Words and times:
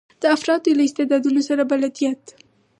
د 0.21 0.23
افرادو 0.35 0.71
له 0.77 0.83
استعدادونو 0.87 1.41
سره 1.49 1.63
بلدیت. 1.71 2.23